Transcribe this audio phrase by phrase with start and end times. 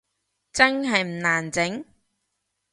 [0.51, 1.85] 真係唔難整？